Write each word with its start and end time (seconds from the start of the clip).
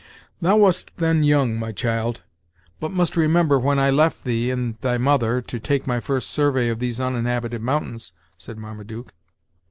"Thou 0.41 0.57
wast 0.57 0.97
then 0.97 1.23
young, 1.23 1.59
my 1.59 1.71
child, 1.71 2.23
but 2.79 2.89
must 2.89 3.15
remember 3.15 3.59
when 3.59 3.77
I 3.77 3.91
left 3.91 4.23
thee 4.23 4.49
and 4.49 4.75
thy 4.79 4.97
mother, 4.97 5.43
to 5.43 5.59
take 5.59 5.85
my 5.85 5.99
first 5.99 6.31
survey 6.31 6.69
of 6.69 6.79
these 6.79 6.99
uninhabited 6.99 7.61
mountains," 7.61 8.11
said 8.35 8.57
Marmaduke. 8.57 9.13